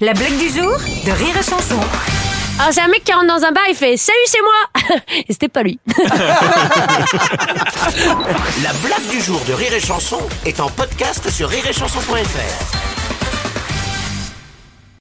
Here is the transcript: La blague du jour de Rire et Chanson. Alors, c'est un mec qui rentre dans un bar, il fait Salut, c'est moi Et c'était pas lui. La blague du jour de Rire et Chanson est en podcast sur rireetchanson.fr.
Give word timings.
La 0.00 0.12
blague 0.12 0.38
du 0.38 0.48
jour 0.48 0.78
de 1.06 1.10
Rire 1.10 1.36
et 1.36 1.42
Chanson. 1.42 1.74
Alors, 2.60 2.72
c'est 2.72 2.82
un 2.82 2.86
mec 2.86 3.02
qui 3.02 3.12
rentre 3.12 3.26
dans 3.26 3.44
un 3.44 3.50
bar, 3.50 3.64
il 3.68 3.74
fait 3.74 3.96
Salut, 3.96 4.16
c'est 4.26 4.38
moi 4.40 4.52
Et 5.28 5.32
c'était 5.32 5.48
pas 5.48 5.64
lui. 5.64 5.80
La 8.62 8.72
blague 8.84 9.08
du 9.10 9.20
jour 9.20 9.40
de 9.48 9.54
Rire 9.54 9.72
et 9.74 9.80
Chanson 9.80 10.20
est 10.46 10.60
en 10.60 10.68
podcast 10.68 11.28
sur 11.30 11.48
rireetchanson.fr. 11.48 12.97